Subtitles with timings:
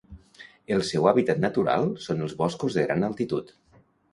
[0.77, 3.55] El seu hàbitat natural són els boscos de gran altitud.